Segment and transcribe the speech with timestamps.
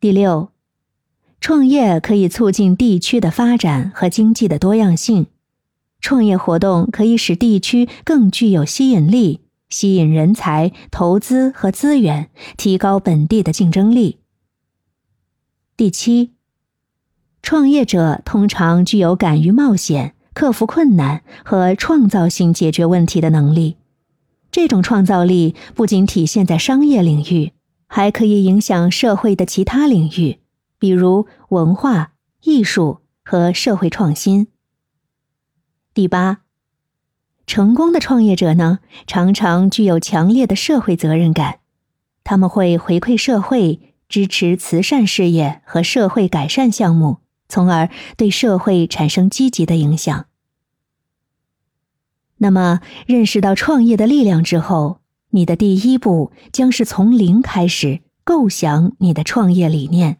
[0.00, 0.52] 第六，
[1.40, 5.26] 创业可以促进地区的发展和经济的多样性。
[6.00, 14.18] 创业活动可以使地区更具有吸引力，吸引人才、投资和资源，提高本地的竞争力。
[15.76, 16.30] 第七，
[17.42, 23.74] 创业者通常具有敢于冒险、克服困难和创造性解决问题的能力。
[24.52, 27.50] 这种创造力不仅体现在商业领域，
[27.88, 30.38] 还可以影响社会的其他领域，
[30.78, 34.46] 比如文化艺术和社会创新。
[35.92, 36.42] 第八，
[37.46, 41.58] 成功的创业者呢，常常具有强烈的社会责任感，
[42.22, 47.18] 他们会回馈社会，支持慈善事业和社会改善项目，
[47.48, 50.26] 从而对社会产生积极的影响。
[52.36, 54.97] 那么，认识到创业的力量之后，
[55.30, 60.18] 你的第一步将是从零开始构想你的创业理念。